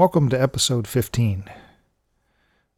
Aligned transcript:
Welcome 0.00 0.30
to 0.30 0.40
episode 0.40 0.88
15. 0.88 1.44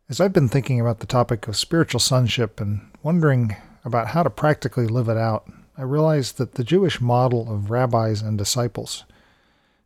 As 0.08 0.20
I've 0.20 0.32
been 0.32 0.48
thinking 0.48 0.80
about 0.80 0.98
the 0.98 1.06
topic 1.06 1.46
of 1.46 1.56
spiritual 1.56 2.00
sonship 2.00 2.60
and 2.60 2.90
wondering 3.04 3.54
about 3.84 4.08
how 4.08 4.24
to 4.24 4.28
practically 4.28 4.88
live 4.88 5.08
it 5.08 5.16
out, 5.16 5.48
I 5.78 5.82
realized 5.82 6.38
that 6.38 6.54
the 6.54 6.64
Jewish 6.64 7.00
model 7.00 7.48
of 7.48 7.70
rabbis 7.70 8.22
and 8.22 8.36
disciples 8.36 9.04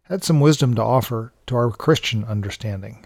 had 0.04 0.24
some 0.24 0.40
wisdom 0.40 0.74
to 0.76 0.82
offer 0.82 1.34
to 1.48 1.56
our 1.56 1.70
Christian 1.70 2.24
understanding. 2.24 3.04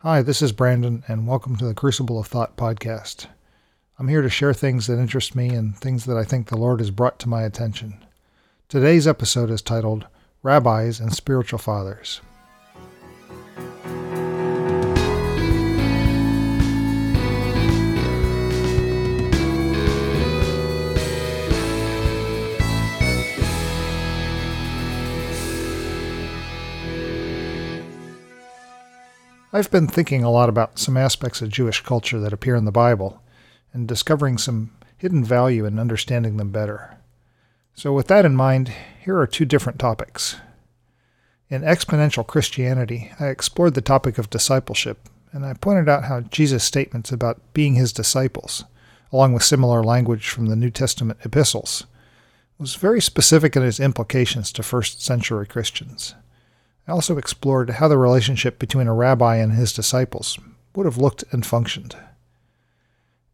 Hi, 0.00 0.20
this 0.20 0.42
is 0.42 0.52
Brandon, 0.52 1.02
and 1.08 1.26
welcome 1.26 1.56
to 1.56 1.64
the 1.64 1.72
Crucible 1.72 2.20
of 2.20 2.26
Thought 2.26 2.54
podcast. 2.58 3.28
I'm 3.98 4.08
here 4.08 4.20
to 4.20 4.28
share 4.28 4.52
things 4.52 4.88
that 4.88 4.98
interest 4.98 5.34
me 5.34 5.48
and 5.48 5.74
things 5.74 6.04
that 6.04 6.18
I 6.18 6.24
think 6.24 6.48
the 6.48 6.58
Lord 6.58 6.80
has 6.80 6.90
brought 6.90 7.18
to 7.20 7.30
my 7.30 7.44
attention. 7.44 8.04
Today's 8.68 9.06
episode 9.06 9.48
is 9.50 9.62
titled 9.62 10.06
Rabbis 10.42 11.00
and 11.00 11.14
Spiritual 11.14 11.58
Fathers. 11.58 12.20
I've 29.58 29.72
been 29.72 29.88
thinking 29.88 30.22
a 30.22 30.30
lot 30.30 30.48
about 30.48 30.78
some 30.78 30.96
aspects 30.96 31.42
of 31.42 31.48
Jewish 31.48 31.80
culture 31.80 32.20
that 32.20 32.32
appear 32.32 32.54
in 32.54 32.64
the 32.64 32.70
Bible 32.70 33.20
and 33.72 33.88
discovering 33.88 34.38
some 34.38 34.70
hidden 34.96 35.24
value 35.24 35.64
in 35.64 35.80
understanding 35.80 36.36
them 36.36 36.52
better. 36.52 36.96
So, 37.74 37.92
with 37.92 38.06
that 38.06 38.24
in 38.24 38.36
mind, 38.36 38.72
here 39.02 39.18
are 39.18 39.26
two 39.26 39.44
different 39.44 39.80
topics. 39.80 40.36
In 41.50 41.62
Exponential 41.62 42.24
Christianity, 42.24 43.10
I 43.18 43.26
explored 43.26 43.74
the 43.74 43.80
topic 43.80 44.16
of 44.16 44.30
discipleship, 44.30 45.08
and 45.32 45.44
I 45.44 45.54
pointed 45.54 45.88
out 45.88 46.04
how 46.04 46.20
Jesus' 46.20 46.62
statements 46.62 47.10
about 47.10 47.40
being 47.52 47.74
his 47.74 47.92
disciples, 47.92 48.64
along 49.12 49.32
with 49.32 49.42
similar 49.42 49.82
language 49.82 50.28
from 50.28 50.46
the 50.46 50.54
New 50.54 50.70
Testament 50.70 51.18
epistles, 51.24 51.84
was 52.58 52.76
very 52.76 53.00
specific 53.00 53.56
in 53.56 53.64
its 53.64 53.80
implications 53.80 54.52
to 54.52 54.62
first 54.62 55.02
century 55.02 55.48
Christians. 55.48 56.14
I 56.88 56.92
also 56.92 57.18
explored 57.18 57.68
how 57.68 57.86
the 57.88 57.98
relationship 57.98 58.58
between 58.58 58.86
a 58.86 58.94
rabbi 58.94 59.36
and 59.36 59.52
his 59.52 59.74
disciples 59.74 60.38
would 60.74 60.86
have 60.86 60.96
looked 60.96 61.22
and 61.30 61.44
functioned. 61.44 61.94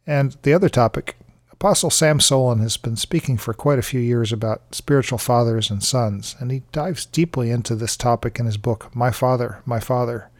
And 0.04 0.36
the 0.42 0.52
other 0.52 0.68
topic, 0.68 1.16
Apostle 1.52 1.90
Sam 1.90 2.18
Soleyn 2.18 2.60
has 2.60 2.76
been 2.76 2.96
speaking 2.96 3.38
for 3.38 3.54
quite 3.54 3.78
a 3.78 3.82
few 3.82 4.00
years 4.00 4.32
about 4.32 4.74
spiritual 4.74 5.18
fathers 5.18 5.70
and 5.70 5.84
sons, 5.84 6.34
and 6.40 6.50
he 6.50 6.64
dives 6.72 7.06
deeply 7.06 7.50
into 7.50 7.76
this 7.76 7.96
topic 7.96 8.40
in 8.40 8.46
his 8.46 8.56
book, 8.56 8.94
My 8.94 9.12
Father, 9.12 9.62
My 9.64 9.78
Father, 9.78 10.30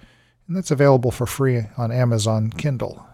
and 0.49 0.57
that's 0.57 0.73
available 0.73 1.13
for 1.13 1.25
free 1.25 1.67
on 1.79 1.93
Amazon 1.93 2.51
Kindle. 2.51 3.07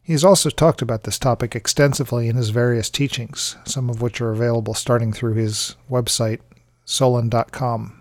He 0.00 0.12
has 0.12 0.24
also 0.24 0.50
talked 0.50 0.80
about 0.80 1.02
this 1.02 1.18
topic 1.18 1.56
extensively 1.56 2.28
in 2.28 2.36
his 2.36 2.50
various 2.50 2.88
teachings, 2.88 3.56
some 3.64 3.90
of 3.90 4.00
which 4.00 4.20
are 4.20 4.30
available 4.30 4.72
starting 4.72 5.12
through 5.12 5.34
his 5.34 5.74
website, 5.90 6.40
soleyn.com. 6.86 7.97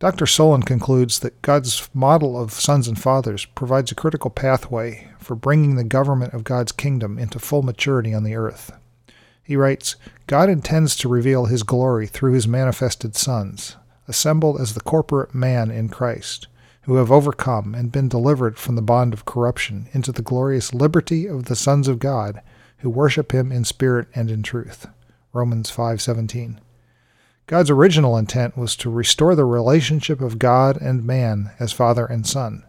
Dr. 0.00 0.24
Soleyn 0.24 0.64
concludes 0.64 1.18
that 1.18 1.42
God's 1.42 1.90
model 1.92 2.40
of 2.40 2.54
sons 2.54 2.88
and 2.88 2.98
fathers 2.98 3.44
provides 3.44 3.92
a 3.92 3.94
critical 3.94 4.30
pathway 4.30 5.08
for 5.18 5.34
bringing 5.34 5.76
the 5.76 5.84
government 5.84 6.32
of 6.32 6.42
God's 6.42 6.72
kingdom 6.72 7.18
into 7.18 7.38
full 7.38 7.62
maturity 7.62 8.14
on 8.14 8.24
the 8.24 8.34
earth. 8.34 8.72
He 9.42 9.56
writes 9.56 9.96
God 10.26 10.48
intends 10.48 10.96
to 10.96 11.08
reveal 11.10 11.44
his 11.44 11.62
glory 11.62 12.06
through 12.06 12.32
his 12.32 12.48
manifested 12.48 13.14
sons, 13.14 13.76
assembled 14.08 14.58
as 14.58 14.72
the 14.72 14.80
corporate 14.80 15.34
man 15.34 15.70
in 15.70 15.90
Christ, 15.90 16.46
who 16.84 16.94
have 16.94 17.12
overcome 17.12 17.74
and 17.74 17.92
been 17.92 18.08
delivered 18.08 18.56
from 18.56 18.76
the 18.76 18.82
bond 18.82 19.12
of 19.12 19.26
corruption 19.26 19.86
into 19.92 20.12
the 20.12 20.22
glorious 20.22 20.72
liberty 20.72 21.26
of 21.26 21.44
the 21.44 21.56
sons 21.56 21.88
of 21.88 21.98
God 21.98 22.40
who 22.78 22.88
worship 22.88 23.32
him 23.32 23.52
in 23.52 23.66
spirit 23.66 24.08
and 24.14 24.30
in 24.30 24.42
truth. 24.42 24.86
Romans 25.34 25.70
5:17. 25.70 26.58
God's 27.50 27.68
original 27.68 28.16
intent 28.16 28.56
was 28.56 28.76
to 28.76 28.88
restore 28.88 29.34
the 29.34 29.44
relationship 29.44 30.20
of 30.20 30.38
God 30.38 30.76
and 30.80 31.04
man 31.04 31.50
as 31.58 31.72
father 31.72 32.06
and 32.06 32.24
son. 32.24 32.64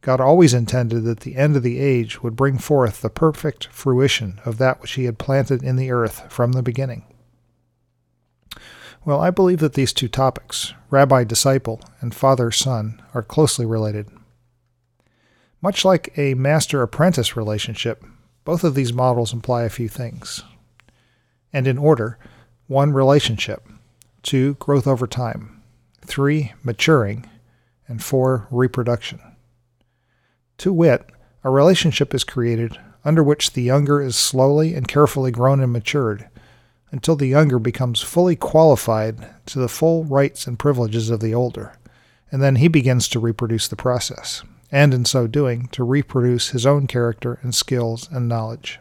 God 0.00 0.22
always 0.22 0.54
intended 0.54 1.04
that 1.04 1.20
the 1.20 1.36
end 1.36 1.54
of 1.54 1.62
the 1.62 1.78
age 1.78 2.22
would 2.22 2.34
bring 2.34 2.56
forth 2.56 3.02
the 3.02 3.10
perfect 3.10 3.66
fruition 3.66 4.40
of 4.46 4.56
that 4.56 4.80
which 4.80 4.92
he 4.92 5.04
had 5.04 5.18
planted 5.18 5.62
in 5.62 5.76
the 5.76 5.90
earth 5.90 6.32
from 6.32 6.52
the 6.52 6.62
beginning. 6.62 7.04
Well, 9.04 9.20
I 9.20 9.28
believe 9.28 9.58
that 9.58 9.74
these 9.74 9.92
two 9.92 10.08
topics, 10.08 10.72
rabbi 10.88 11.24
disciple 11.24 11.82
and 12.00 12.14
father 12.14 12.50
son, 12.50 13.02
are 13.12 13.22
closely 13.22 13.66
related. 13.66 14.08
Much 15.60 15.84
like 15.84 16.10
a 16.16 16.32
master 16.32 16.80
apprentice 16.80 17.36
relationship, 17.36 18.02
both 18.44 18.64
of 18.64 18.74
these 18.74 18.94
models 18.94 19.34
imply 19.34 19.64
a 19.64 19.68
few 19.68 19.90
things. 19.90 20.42
And 21.52 21.66
in 21.66 21.76
order, 21.76 22.18
one 22.66 22.94
relationship, 22.94 23.68
two, 24.22 24.54
growth 24.54 24.86
over 24.86 25.06
time, 25.06 25.62
three, 26.00 26.52
maturing, 26.62 27.28
and 27.88 28.02
four, 28.02 28.46
reproduction. 28.50 29.20
To 30.58 30.72
wit, 30.72 31.04
a 31.44 31.50
relationship 31.50 32.14
is 32.14 32.24
created 32.24 32.78
under 33.04 33.22
which 33.22 33.52
the 33.52 33.62
younger 33.62 34.00
is 34.00 34.16
slowly 34.16 34.74
and 34.74 34.86
carefully 34.86 35.30
grown 35.30 35.60
and 35.60 35.72
matured 35.72 36.28
until 36.92 37.16
the 37.16 37.26
younger 37.26 37.58
becomes 37.58 38.00
fully 38.00 38.36
qualified 38.36 39.16
to 39.46 39.58
the 39.58 39.68
full 39.68 40.04
rights 40.04 40.46
and 40.46 40.58
privileges 40.58 41.10
of 41.10 41.20
the 41.20 41.34
older, 41.34 41.72
and 42.30 42.42
then 42.42 42.56
he 42.56 42.68
begins 42.68 43.08
to 43.08 43.18
reproduce 43.18 43.66
the 43.66 43.76
process, 43.76 44.42
and 44.70 44.92
in 44.94 45.04
so 45.04 45.26
doing, 45.26 45.68
to 45.68 45.82
reproduce 45.82 46.50
his 46.50 46.66
own 46.66 46.86
character 46.86 47.38
and 47.42 47.54
skills 47.54 48.08
and 48.12 48.28
knowledge. 48.28 48.78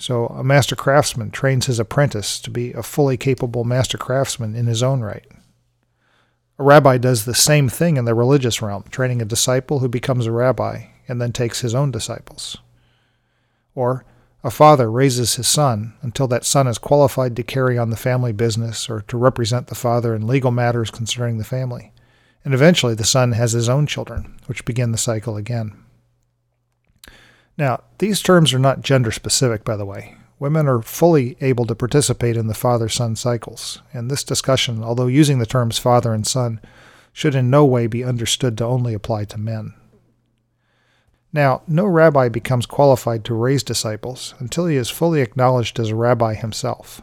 So, 0.00 0.26
a 0.28 0.44
master 0.44 0.76
craftsman 0.76 1.32
trains 1.32 1.66
his 1.66 1.80
apprentice 1.80 2.40
to 2.42 2.50
be 2.50 2.72
a 2.72 2.84
fully 2.84 3.16
capable 3.16 3.64
master 3.64 3.98
craftsman 3.98 4.54
in 4.54 4.66
his 4.66 4.80
own 4.80 5.00
right. 5.00 5.26
A 6.56 6.62
rabbi 6.62 6.98
does 6.98 7.24
the 7.24 7.34
same 7.34 7.68
thing 7.68 7.96
in 7.96 8.04
the 8.04 8.14
religious 8.14 8.62
realm, 8.62 8.84
training 8.90 9.20
a 9.20 9.24
disciple 9.24 9.80
who 9.80 9.88
becomes 9.88 10.26
a 10.26 10.32
rabbi 10.32 10.84
and 11.08 11.20
then 11.20 11.32
takes 11.32 11.62
his 11.62 11.74
own 11.74 11.90
disciples. 11.90 12.56
Or, 13.74 14.04
a 14.44 14.52
father 14.52 14.88
raises 14.88 15.34
his 15.34 15.48
son 15.48 15.94
until 16.00 16.28
that 16.28 16.44
son 16.44 16.68
is 16.68 16.78
qualified 16.78 17.34
to 17.34 17.42
carry 17.42 17.76
on 17.76 17.90
the 17.90 17.96
family 17.96 18.32
business 18.32 18.88
or 18.88 19.02
to 19.02 19.16
represent 19.16 19.66
the 19.66 19.74
father 19.74 20.14
in 20.14 20.28
legal 20.28 20.52
matters 20.52 20.92
concerning 20.92 21.38
the 21.38 21.44
family. 21.44 21.92
And 22.44 22.54
eventually 22.54 22.94
the 22.94 23.02
son 23.02 23.32
has 23.32 23.50
his 23.50 23.68
own 23.68 23.86
children, 23.86 24.38
which 24.46 24.64
begin 24.64 24.92
the 24.92 24.98
cycle 24.98 25.36
again. 25.36 25.76
Now, 27.58 27.82
these 27.98 28.22
terms 28.22 28.54
are 28.54 28.58
not 28.60 28.82
gender 28.82 29.10
specific, 29.10 29.64
by 29.64 29.76
the 29.76 29.84
way. 29.84 30.14
Women 30.38 30.68
are 30.68 30.80
fully 30.80 31.36
able 31.40 31.66
to 31.66 31.74
participate 31.74 32.36
in 32.36 32.46
the 32.46 32.54
father 32.54 32.88
son 32.88 33.16
cycles, 33.16 33.82
and 33.92 34.08
this 34.08 34.22
discussion, 34.22 34.84
although 34.84 35.08
using 35.08 35.40
the 35.40 35.46
terms 35.46 35.78
father 35.78 36.14
and 36.14 36.24
son, 36.24 36.60
should 37.12 37.34
in 37.34 37.50
no 37.50 37.64
way 37.64 37.88
be 37.88 38.04
understood 38.04 38.56
to 38.58 38.64
only 38.64 38.94
apply 38.94 39.24
to 39.24 39.38
men. 39.38 39.74
Now, 41.32 41.62
no 41.66 41.84
rabbi 41.84 42.28
becomes 42.28 42.64
qualified 42.64 43.24
to 43.24 43.34
raise 43.34 43.64
disciples 43.64 44.34
until 44.38 44.66
he 44.66 44.76
is 44.76 44.88
fully 44.88 45.20
acknowledged 45.20 45.80
as 45.80 45.90
a 45.90 45.96
rabbi 45.96 46.34
himself. 46.34 47.02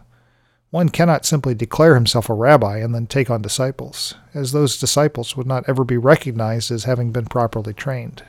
One 0.69 0.87
cannot 0.87 1.25
simply 1.25 1.53
declare 1.53 1.95
himself 1.95 2.29
a 2.29 2.33
rabbi 2.33 2.77
and 2.77 2.95
then 2.95 3.07
take 3.07 3.29
on 3.29 3.41
disciples, 3.41 4.15
as 4.33 4.51
those 4.53 4.79
disciples 4.79 5.35
would 5.35 5.45
not 5.45 5.67
ever 5.67 5.83
be 5.83 5.97
recognized 5.97 6.71
as 6.71 6.85
having 6.85 7.11
been 7.11 7.25
properly 7.25 7.73
trained. 7.73 8.23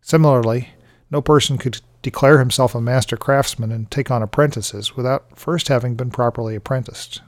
Similarly, 0.00 0.70
no 1.10 1.20
person 1.20 1.58
could 1.58 1.80
declare 2.02 2.38
himself 2.38 2.74
a 2.74 2.80
master 2.80 3.16
craftsman 3.16 3.72
and 3.72 3.90
take 3.90 4.10
on 4.10 4.22
apprentices 4.22 4.94
without 4.94 5.38
first 5.38 5.68
having 5.68 5.94
been 5.94 6.10
properly 6.10 6.54
apprenticed. 6.54 7.22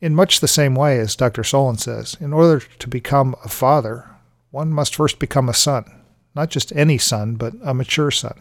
In 0.00 0.14
much 0.14 0.40
the 0.40 0.48
same 0.48 0.74
way 0.74 0.98
as 0.98 1.16
Dr. 1.16 1.42
Soleyn 1.42 1.78
says, 1.78 2.16
in 2.20 2.32
order 2.32 2.64
to 2.78 2.88
become 2.88 3.34
a 3.44 3.48
father, 3.48 4.08
one 4.50 4.72
must 4.72 4.94
first 4.94 5.18
become 5.18 5.48
a 5.48 5.54
son, 5.54 5.84
not 6.34 6.48
just 6.48 6.74
any 6.74 6.96
son, 6.96 7.34
but 7.34 7.54
a 7.62 7.74
mature 7.74 8.10
son. 8.10 8.40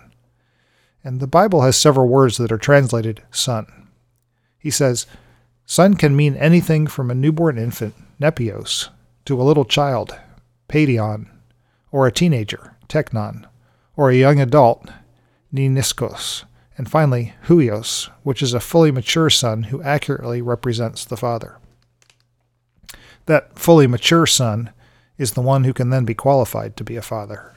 And 1.03 1.19
the 1.19 1.27
Bible 1.27 1.61
has 1.61 1.75
several 1.75 2.07
words 2.07 2.37
that 2.37 2.51
are 2.51 2.57
translated 2.57 3.23
son. 3.31 3.89
He 4.57 4.69
says, 4.71 5.05
Son 5.65 5.95
can 5.95 6.15
mean 6.15 6.35
anything 6.35 6.87
from 6.87 7.11
a 7.11 7.15
newborn 7.15 7.57
infant, 7.57 7.95
nepios, 8.19 8.89
to 9.25 9.39
a 9.39 9.43
little 9.43 9.65
child, 9.65 10.17
paidion, 10.67 11.27
or 11.91 12.07
a 12.07 12.11
teenager, 12.11 12.75
teknon, 12.87 13.45
or 13.99 14.09
a 14.09 14.15
young 14.15 14.39
adult, 14.39 14.89
neaniskos, 15.53 16.45
and 16.77 16.89
finally 16.89 17.33
huios, 17.47 18.09
which 18.23 18.41
is 18.41 18.53
a 18.53 18.59
fully 18.61 18.91
mature 18.91 19.29
son 19.29 19.63
who 19.63 19.83
accurately 19.83 20.41
represents 20.41 21.03
the 21.03 21.17
father. 21.17 21.57
That 23.25 23.59
fully 23.59 23.87
mature 23.87 24.25
son 24.25 24.69
is 25.17 25.33
the 25.33 25.41
one 25.41 25.65
who 25.65 25.73
can 25.73 25.89
then 25.89 26.05
be 26.05 26.13
qualified 26.13 26.77
to 26.77 26.83
be 26.85 26.95
a 26.95 27.01
father. 27.01 27.53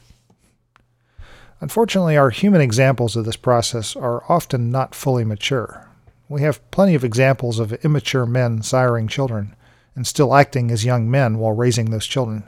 Unfortunately, 1.61 2.17
our 2.17 2.29
human 2.29 2.59
examples 2.59 3.15
of 3.15 3.23
this 3.23 3.37
process 3.37 3.95
are 3.95 4.29
often 4.29 4.69
not 4.69 4.93
fully 4.93 5.23
mature. 5.23 5.87
We 6.27 6.41
have 6.41 6.69
plenty 6.71 6.93
of 6.93 7.05
examples 7.05 7.57
of 7.57 7.71
immature 7.85 8.25
men 8.25 8.59
siring 8.59 9.07
children, 9.07 9.55
and 9.95 10.05
still 10.05 10.35
acting 10.35 10.71
as 10.71 10.83
young 10.83 11.09
men 11.09 11.37
while 11.37 11.53
raising 11.53 11.91
those 11.91 12.05
children. 12.05 12.43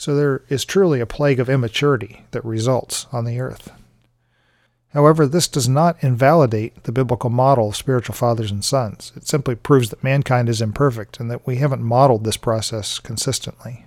So 0.00 0.14
there 0.14 0.40
is 0.48 0.64
truly 0.64 1.00
a 1.00 1.04
plague 1.04 1.38
of 1.40 1.50
immaturity 1.50 2.24
that 2.30 2.42
results 2.42 3.06
on 3.12 3.26
the 3.26 3.38
earth. 3.38 3.70
However, 4.94 5.26
this 5.26 5.46
does 5.46 5.68
not 5.68 6.02
invalidate 6.02 6.84
the 6.84 6.90
biblical 6.90 7.28
model 7.28 7.68
of 7.68 7.76
spiritual 7.76 8.14
fathers 8.14 8.50
and 8.50 8.64
sons. 8.64 9.12
It 9.14 9.26
simply 9.26 9.56
proves 9.56 9.90
that 9.90 10.02
mankind 10.02 10.48
is 10.48 10.62
imperfect 10.62 11.20
and 11.20 11.30
that 11.30 11.46
we 11.46 11.56
haven't 11.56 11.82
modeled 11.82 12.24
this 12.24 12.38
process 12.38 12.98
consistently. 12.98 13.84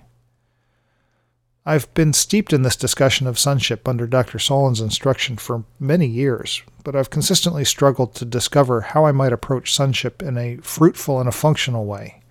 I've 1.66 1.92
been 1.94 2.12
steeped 2.12 2.52
in 2.52 2.62
this 2.62 2.76
discussion 2.76 3.26
of 3.26 3.36
sonship 3.36 3.88
under 3.88 4.06
Dr. 4.06 4.38
Soleyn's 4.38 4.80
instruction 4.80 5.36
for 5.36 5.64
many 5.80 6.06
years, 6.06 6.62
but 6.84 6.94
I've 6.94 7.10
consistently 7.10 7.64
struggled 7.64 8.14
to 8.14 8.24
discover 8.24 8.82
how 8.82 9.04
I 9.04 9.10
might 9.10 9.32
approach 9.32 9.74
sonship 9.74 10.22
in 10.22 10.38
a 10.38 10.58
fruitful 10.58 11.18
and 11.18 11.28
a 11.28 11.32
functional 11.32 11.86
way, 11.86 12.22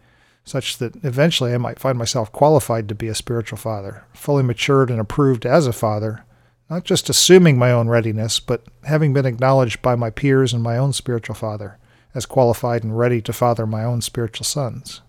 such 0.44 0.78
that 0.78 0.95
eventually 1.04 1.54
I 1.54 1.57
might 1.57 1.80
find 1.80 1.98
myself 1.98 2.31
qualified 2.31 2.90
to 2.90 2.95
be 2.95 3.07
a 3.07 3.16
spiritual 3.16 3.57
father, 3.57 4.04
fully 4.13 4.44
matured 4.44 4.90
and 4.90 5.00
approved 5.00 5.45
as 5.45 5.68
a 5.68 5.74
father, 5.74 6.25
not 6.69 6.84
just 6.84 7.10
assuming 7.10 7.57
my 7.57 7.72
own 7.72 7.88
readiness, 7.88 8.40
but 8.40 8.63
having 8.84 9.13
been 9.13 9.25
acknowledged 9.25 9.81
by 9.81 9.95
my 9.95 10.10
peers 10.10 10.54
and 10.54 10.62
my 10.62 10.78
own 10.78 10.92
spiritual 10.94 11.36
father 11.36 11.78
as 12.13 12.25
qualified 12.25 12.84
and 12.84 12.98
ready 12.98 13.22
to 13.22 13.34
father 13.34 13.66
my 13.66 13.84
own 13.84 14.01
spiritual 14.01 14.45
sons. 14.45 15.01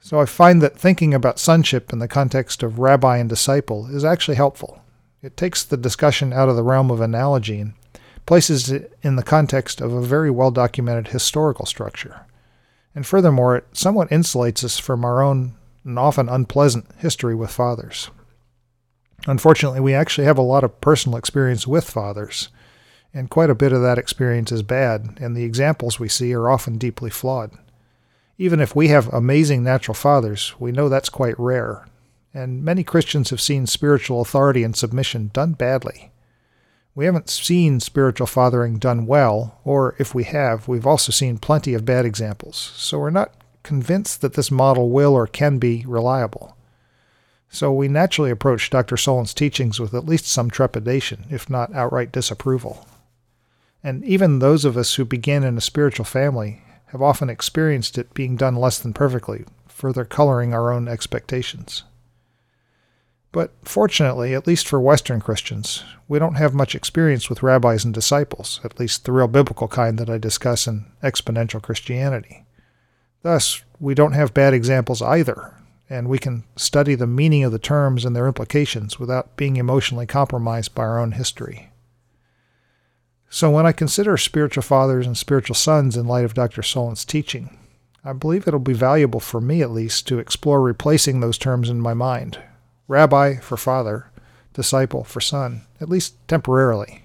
So 0.00 0.20
I 0.20 0.26
find 0.26 0.60
that 0.62 0.76
thinking 0.76 1.14
about 1.14 1.38
sonship 1.38 1.92
in 1.92 1.98
the 2.00 2.08
context 2.08 2.62
of 2.62 2.78
rabbi 2.78 3.18
and 3.18 3.28
disciple 3.28 3.86
is 3.86 4.04
actually 4.04 4.36
helpful. 4.36 4.82
It 5.22 5.36
takes 5.36 5.62
the 5.62 5.76
discussion 5.76 6.32
out 6.32 6.48
of 6.48 6.56
the 6.56 6.64
realm 6.64 6.90
of 6.90 7.00
analogy 7.00 7.60
and 7.60 7.74
places 8.26 8.70
it 8.70 8.92
in 9.02 9.16
the 9.16 9.22
context 9.22 9.80
of 9.80 9.92
a 9.92 10.02
very 10.02 10.30
well 10.30 10.50
documented 10.50 11.08
historical 11.08 11.66
structure. 11.66 12.26
And 12.94 13.06
furthermore, 13.06 13.56
it 13.56 13.66
somewhat 13.72 14.10
insulates 14.10 14.62
us 14.62 14.78
from 14.78 15.04
our 15.04 15.22
own 15.22 15.54
and 15.84 15.98
often 15.98 16.28
unpleasant 16.28 16.86
history 16.98 17.34
with 17.34 17.50
fathers. 17.50 18.10
Unfortunately, 19.26 19.80
we 19.80 19.94
actually 19.94 20.26
have 20.26 20.38
a 20.38 20.42
lot 20.42 20.64
of 20.64 20.80
personal 20.80 21.18
experience 21.18 21.66
with 21.66 21.88
fathers, 21.88 22.48
and 23.14 23.30
quite 23.30 23.50
a 23.50 23.54
bit 23.54 23.72
of 23.72 23.82
that 23.82 23.98
experience 23.98 24.52
is 24.52 24.62
bad, 24.62 25.16
and 25.20 25.36
the 25.36 25.44
examples 25.44 25.98
we 25.98 26.08
see 26.08 26.34
are 26.34 26.50
often 26.50 26.78
deeply 26.78 27.10
flawed. 27.10 27.52
Even 28.38 28.60
if 28.60 28.74
we 28.74 28.88
have 28.88 29.12
amazing 29.12 29.62
natural 29.62 29.94
fathers, 29.94 30.54
we 30.58 30.72
know 30.72 30.88
that's 30.88 31.08
quite 31.08 31.38
rare, 31.38 31.86
and 32.34 32.64
many 32.64 32.82
Christians 32.82 33.30
have 33.30 33.40
seen 33.40 33.66
spiritual 33.66 34.20
authority 34.20 34.64
and 34.64 34.76
submission 34.76 35.30
done 35.32 35.52
badly. 35.52 36.11
We 36.94 37.06
haven't 37.06 37.30
seen 37.30 37.80
spiritual 37.80 38.26
fathering 38.26 38.78
done 38.78 39.06
well, 39.06 39.58
or 39.64 39.94
if 39.98 40.14
we 40.14 40.24
have, 40.24 40.68
we've 40.68 40.86
also 40.86 41.10
seen 41.10 41.38
plenty 41.38 41.72
of 41.72 41.86
bad 41.86 42.04
examples, 42.04 42.56
so 42.76 42.98
we're 42.98 43.10
not 43.10 43.32
convinced 43.62 44.20
that 44.20 44.34
this 44.34 44.50
model 44.50 44.90
will 44.90 45.14
or 45.14 45.26
can 45.26 45.58
be 45.58 45.84
reliable. 45.86 46.56
So 47.48 47.72
we 47.72 47.88
naturally 47.88 48.30
approach 48.30 48.70
Dr. 48.70 48.96
Soleyn's 48.96 49.32
teachings 49.32 49.80
with 49.80 49.94
at 49.94 50.06
least 50.06 50.26
some 50.26 50.50
trepidation, 50.50 51.26
if 51.30 51.48
not 51.48 51.74
outright 51.74 52.12
disapproval. 52.12 52.86
And 53.82 54.04
even 54.04 54.38
those 54.38 54.64
of 54.64 54.76
us 54.76 54.94
who 54.94 55.04
begin 55.04 55.44
in 55.44 55.56
a 55.56 55.62
spiritual 55.62 56.04
family 56.04 56.62
have 56.86 57.02
often 57.02 57.30
experienced 57.30 57.96
it 57.96 58.14
being 58.14 58.36
done 58.36 58.56
less 58.56 58.78
than 58.78 58.92
perfectly, 58.92 59.44
further 59.66 60.04
coloring 60.04 60.52
our 60.52 60.70
own 60.70 60.88
expectations. 60.88 61.84
But 63.32 63.50
fortunately, 63.64 64.34
at 64.34 64.46
least 64.46 64.68
for 64.68 64.78
Western 64.78 65.22
Christians, 65.22 65.82
we 66.06 66.18
don't 66.18 66.34
have 66.34 66.52
much 66.52 66.74
experience 66.74 67.30
with 67.30 67.42
rabbis 67.42 67.82
and 67.82 67.94
disciples, 67.94 68.60
at 68.62 68.78
least 68.78 69.06
the 69.06 69.12
real 69.12 69.26
biblical 69.26 69.68
kind 69.68 69.98
that 69.98 70.10
I 70.10 70.18
discuss 70.18 70.66
in 70.66 70.84
Exponential 71.02 71.62
Christianity. 71.62 72.44
Thus, 73.22 73.62
we 73.80 73.94
don't 73.94 74.12
have 74.12 74.34
bad 74.34 74.52
examples 74.52 75.00
either, 75.00 75.54
and 75.88 76.08
we 76.08 76.18
can 76.18 76.44
study 76.56 76.94
the 76.94 77.06
meaning 77.06 77.42
of 77.42 77.52
the 77.52 77.58
terms 77.58 78.04
and 78.04 78.14
their 78.14 78.28
implications 78.28 79.00
without 79.00 79.34
being 79.36 79.56
emotionally 79.56 80.06
compromised 80.06 80.74
by 80.74 80.82
our 80.82 80.98
own 80.98 81.12
history. 81.12 81.70
So, 83.30 83.50
when 83.50 83.64
I 83.64 83.72
consider 83.72 84.18
spiritual 84.18 84.62
fathers 84.62 85.06
and 85.06 85.16
spiritual 85.16 85.54
sons 85.54 85.96
in 85.96 86.06
light 86.06 86.26
of 86.26 86.34
Dr. 86.34 86.62
Soleyn's 86.62 87.06
teaching, 87.06 87.58
I 88.04 88.12
believe 88.12 88.46
it'll 88.46 88.60
be 88.60 88.74
valuable 88.74 89.20
for 89.20 89.40
me 89.40 89.62
at 89.62 89.70
least 89.70 90.06
to 90.08 90.18
explore 90.18 90.60
replacing 90.60 91.20
those 91.20 91.38
terms 91.38 91.70
in 91.70 91.80
my 91.80 91.94
mind 91.94 92.38
rabbi 92.88 93.36
for 93.36 93.56
father, 93.56 94.10
disciple 94.52 95.04
for 95.04 95.20
son, 95.20 95.62
at 95.80 95.88
least 95.88 96.16
temporarily. 96.28 97.04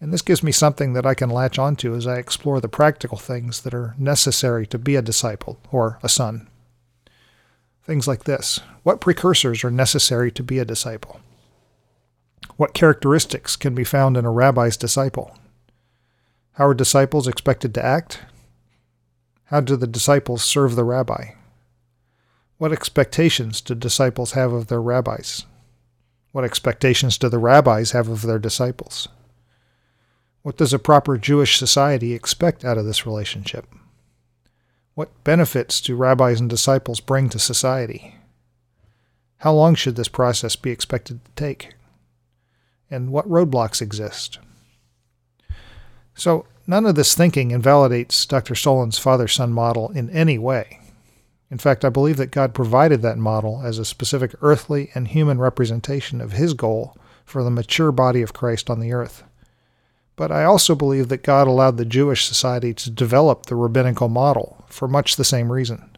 And 0.00 0.12
this 0.12 0.22
gives 0.22 0.42
me 0.42 0.52
something 0.52 0.92
that 0.92 1.06
I 1.06 1.14
can 1.14 1.30
latch 1.30 1.58
onto 1.58 1.94
as 1.94 2.06
I 2.06 2.18
explore 2.18 2.60
the 2.60 2.68
practical 2.68 3.18
things 3.18 3.62
that 3.62 3.74
are 3.74 3.94
necessary 3.98 4.66
to 4.68 4.78
be 4.78 4.94
a 4.94 5.02
disciple 5.02 5.58
or 5.72 5.98
a 6.02 6.08
son. 6.08 6.48
Things 7.82 8.06
like 8.06 8.24
this 8.24 8.60
What 8.82 9.00
precursors 9.00 9.64
are 9.64 9.70
necessary 9.70 10.30
to 10.32 10.42
be 10.42 10.58
a 10.58 10.64
disciple? 10.64 11.20
What 12.56 12.74
characteristics 12.74 13.56
can 13.56 13.74
be 13.74 13.84
found 13.84 14.16
in 14.16 14.24
a 14.24 14.30
rabbi's 14.30 14.76
disciple? 14.76 15.36
How 16.52 16.66
are 16.66 16.74
disciples 16.74 17.26
expected 17.26 17.72
to 17.74 17.84
act? 17.84 18.20
How 19.44 19.60
do 19.60 19.76
the 19.76 19.86
disciples 19.86 20.44
serve 20.44 20.76
the 20.76 20.84
rabbi? 20.84 21.30
What 22.58 22.72
expectations 22.72 23.60
do 23.60 23.76
disciples 23.76 24.32
have 24.32 24.52
of 24.52 24.66
their 24.66 24.82
rabbis? 24.82 25.46
What 26.32 26.44
expectations 26.44 27.16
do 27.16 27.28
the 27.28 27.38
rabbis 27.38 27.92
have 27.92 28.08
of 28.08 28.22
their 28.22 28.40
disciples? 28.40 29.06
What 30.42 30.56
does 30.56 30.72
a 30.72 30.78
proper 30.80 31.16
Jewish 31.18 31.56
society 31.56 32.14
expect 32.14 32.64
out 32.64 32.76
of 32.76 32.84
this 32.84 33.06
relationship? 33.06 33.66
What 34.94 35.22
benefits 35.22 35.80
do 35.80 35.94
rabbis 35.94 36.40
and 36.40 36.50
disciples 36.50 36.98
bring 36.98 37.28
to 37.28 37.38
society? 37.38 38.16
How 39.38 39.52
long 39.52 39.76
should 39.76 39.94
this 39.94 40.08
process 40.08 40.56
be 40.56 40.72
expected 40.72 41.24
to 41.24 41.30
take? 41.36 41.74
And 42.90 43.12
what 43.12 43.28
roadblocks 43.28 43.80
exist? 43.80 44.40
So, 46.16 46.46
none 46.66 46.86
of 46.86 46.96
this 46.96 47.14
thinking 47.14 47.52
invalidates 47.52 48.26
Dr. 48.26 48.56
Soleyn's 48.56 48.98
father 48.98 49.28
son 49.28 49.52
model 49.52 49.90
in 49.90 50.10
any 50.10 50.38
way. 50.38 50.77
In 51.50 51.58
fact, 51.58 51.84
I 51.84 51.88
believe 51.88 52.18
that 52.18 52.30
God 52.30 52.54
provided 52.54 53.00
that 53.02 53.16
model 53.16 53.62
as 53.64 53.78
a 53.78 53.84
specific 53.84 54.34
earthly 54.42 54.90
and 54.94 55.08
human 55.08 55.38
representation 55.38 56.20
of 56.20 56.32
his 56.32 56.52
goal 56.52 56.96
for 57.24 57.42
the 57.42 57.50
mature 57.50 57.90
body 57.92 58.22
of 58.22 58.32
Christ 58.34 58.68
on 58.68 58.80
the 58.80 58.92
earth. 58.92 59.22
But 60.16 60.32
I 60.32 60.44
also 60.44 60.74
believe 60.74 61.08
that 61.08 61.22
God 61.22 61.46
allowed 61.46 61.76
the 61.76 61.84
Jewish 61.84 62.24
society 62.24 62.74
to 62.74 62.90
develop 62.90 63.46
the 63.46 63.54
rabbinical 63.54 64.08
model 64.08 64.64
for 64.68 64.88
much 64.88 65.16
the 65.16 65.24
same 65.24 65.52
reason. 65.52 65.96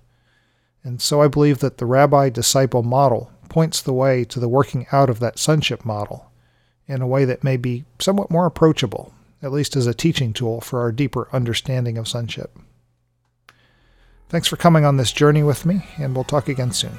And 0.84 1.00
so 1.00 1.22
I 1.22 1.28
believe 1.28 1.58
that 1.58 1.78
the 1.78 1.86
rabbi 1.86 2.28
disciple 2.28 2.82
model 2.82 3.30
points 3.48 3.82
the 3.82 3.92
way 3.92 4.24
to 4.24 4.38
the 4.38 4.48
working 4.48 4.86
out 4.92 5.10
of 5.10 5.20
that 5.20 5.38
sonship 5.38 5.84
model 5.84 6.30
in 6.86 7.02
a 7.02 7.06
way 7.06 7.24
that 7.24 7.44
may 7.44 7.56
be 7.56 7.84
somewhat 7.98 8.30
more 8.30 8.46
approachable, 8.46 9.12
at 9.42 9.52
least 9.52 9.76
as 9.76 9.86
a 9.86 9.94
teaching 9.94 10.32
tool 10.32 10.60
for 10.60 10.80
our 10.80 10.92
deeper 10.92 11.28
understanding 11.32 11.98
of 11.98 12.08
sonship. 12.08 12.58
Thanks 14.30 14.46
for 14.46 14.56
coming 14.56 14.84
on 14.84 14.96
this 14.96 15.10
journey 15.10 15.42
with 15.42 15.66
me, 15.66 15.84
and 15.98 16.14
we'll 16.14 16.22
talk 16.22 16.48
again 16.48 16.70
soon. 16.70 16.96